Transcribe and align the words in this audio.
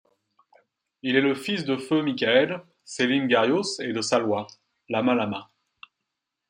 Il 1.03 1.15
est 1.15 1.21
le 1.21 1.35
fils 1.35 1.63
de 1.63 1.77
feu 1.77 2.01
Mikhaël 2.01 2.63
Selim 2.83 3.27
Gharios 3.27 3.79
et 3.81 3.93
de 3.93 4.01
Salwa 4.01 4.47
Lamaa 4.89 5.13
Lamaa. 5.13 5.51